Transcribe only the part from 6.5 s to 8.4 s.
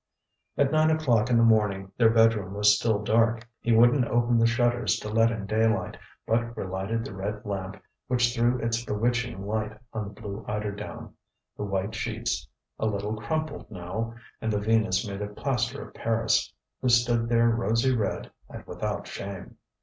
re lighted the red lamp which